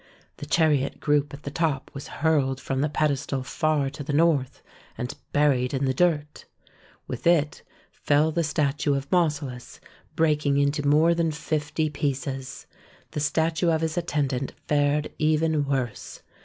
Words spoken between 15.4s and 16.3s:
THE TOMB OF KING MAUSOLUS 145 worse.